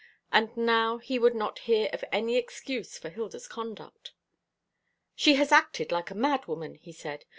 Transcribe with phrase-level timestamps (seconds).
[0.31, 4.13] And now he would not hear of any excuse for Hilda's conduct.
[5.13, 7.25] "She has acted like a madwoman," he said.